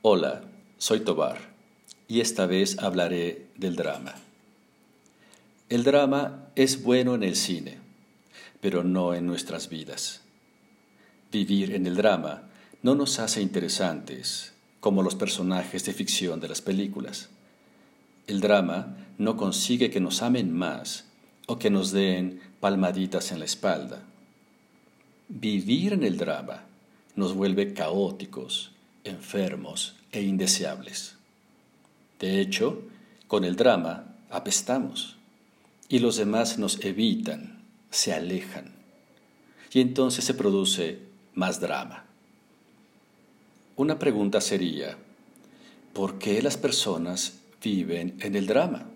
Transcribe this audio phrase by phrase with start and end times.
[0.00, 0.42] Hola,
[0.76, 1.38] soy Tobar
[2.06, 4.14] y esta vez hablaré del drama.
[5.68, 7.78] El drama es bueno en el cine,
[8.60, 10.22] pero no en nuestras vidas.
[11.32, 12.44] Vivir en el drama
[12.80, 17.30] no nos hace interesantes como los personajes de ficción de las películas.
[18.28, 21.06] El drama no consigue que nos amen más
[21.48, 24.04] o que nos den palmaditas en la espalda.
[25.28, 26.66] Vivir en el drama
[27.16, 28.77] nos vuelve caóticos,
[29.08, 31.16] enfermos e indeseables.
[32.18, 32.82] De hecho,
[33.26, 35.16] con el drama apestamos
[35.88, 38.72] y los demás nos evitan, se alejan.
[39.72, 40.98] Y entonces se produce
[41.34, 42.04] más drama.
[43.76, 44.96] Una pregunta sería,
[45.92, 48.86] ¿por qué las personas viven en el drama?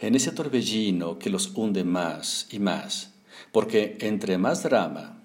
[0.00, 3.12] En ese torbellino que los hunde más y más,
[3.52, 5.18] porque entre más drama,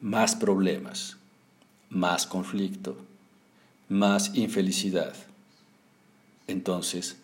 [0.00, 1.16] más problemas,
[1.92, 2.96] más conflicto,
[3.90, 5.14] más infelicidad.
[6.46, 7.18] Entonces,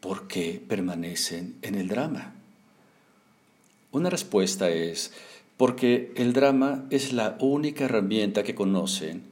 [0.00, 2.34] ¿por qué permanecen en el drama?
[3.92, 5.12] Una respuesta es
[5.56, 9.22] porque el drama es la única herramienta que conocen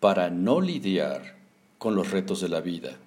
[0.00, 1.36] para no lidiar
[1.78, 2.98] con los retos de la vida,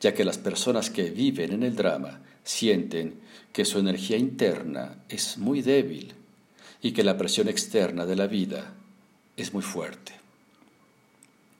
[0.00, 3.20] ya que las personas que viven en el drama sienten
[3.54, 6.12] que su energía interna es muy débil
[6.82, 8.74] y que la presión externa de la vida
[9.36, 10.19] es muy fuerte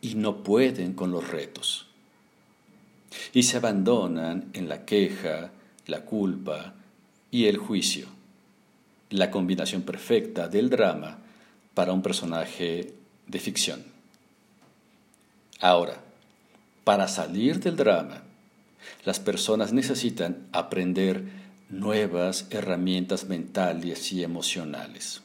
[0.01, 1.87] y no pueden con los retos.
[3.33, 5.51] Y se abandonan en la queja,
[5.87, 6.75] la culpa
[7.31, 8.07] y el juicio,
[9.11, 11.19] la combinación perfecta del drama
[11.75, 12.95] para un personaje
[13.27, 13.85] de ficción.
[15.61, 16.01] Ahora,
[16.85, 18.23] para salir del drama,
[19.05, 21.25] las personas necesitan aprender
[21.69, 25.23] nuevas herramientas mentales y emocionales.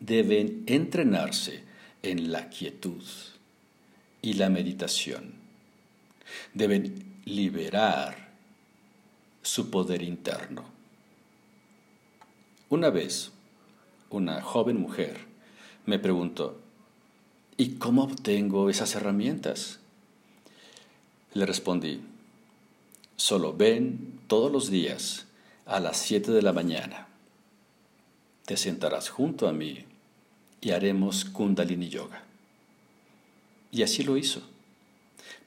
[0.00, 1.64] Deben entrenarse
[2.02, 3.02] en la quietud
[4.22, 5.34] y la meditación.
[6.54, 8.28] Deben liberar
[9.42, 10.64] su poder interno.
[12.68, 13.32] Una vez,
[14.10, 15.18] una joven mujer
[15.86, 16.60] me preguntó,
[17.56, 19.80] ¿y cómo obtengo esas herramientas?
[21.32, 22.02] Le respondí,
[23.16, 25.26] solo ven todos los días
[25.64, 27.08] a las 7 de la mañana.
[28.44, 29.84] Te sentarás junto a mí
[30.60, 32.27] y haremos kundalini yoga.
[33.70, 34.42] Y así lo hizo.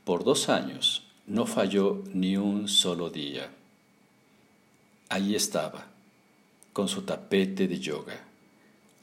[0.03, 3.51] Por dos años no falló ni un solo día.
[5.09, 5.87] Allí estaba,
[6.73, 8.19] con su tapete de yoga,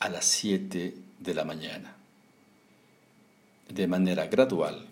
[0.01, 1.97] a las siete de la mañana.
[3.69, 4.87] De manera gradual,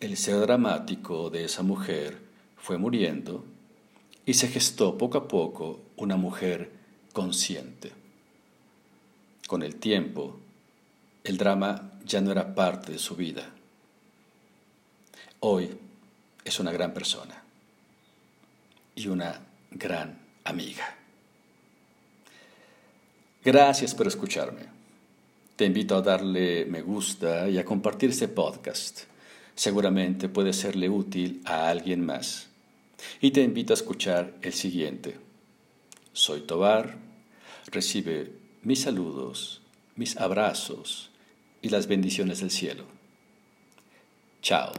[0.00, 2.18] el ser dramático de esa mujer
[2.56, 3.44] fue muriendo
[4.26, 6.70] y se gestó poco a poco una mujer
[7.12, 7.92] consciente.
[9.46, 10.38] Con el tiempo,
[11.26, 13.50] el drama ya no era parte de su vida.
[15.40, 15.76] Hoy
[16.44, 17.42] es una gran persona
[18.94, 19.40] y una
[19.72, 20.96] gran amiga.
[23.44, 24.66] Gracias por escucharme.
[25.56, 29.00] Te invito a darle me gusta y a compartir este podcast.
[29.56, 32.50] Seguramente puede serle útil a alguien más.
[33.20, 35.18] Y te invito a escuchar el siguiente.
[36.12, 36.98] Soy Tobar.
[37.72, 38.32] Recibe
[38.62, 39.60] mis saludos,
[39.96, 41.10] mis abrazos
[41.66, 42.84] y las bendiciones del cielo.
[44.40, 44.72] Chao.